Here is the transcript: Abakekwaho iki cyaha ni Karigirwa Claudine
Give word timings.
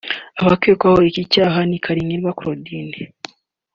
Abakekwaho 0.41 0.99
iki 1.09 1.23
cyaha 1.33 1.59
ni 1.69 1.77
Karigirwa 1.85 2.35
Claudine 2.37 2.97